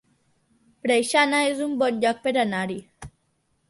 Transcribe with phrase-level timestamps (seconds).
[0.85, 2.85] Preixana es un bon lloc per anar-hi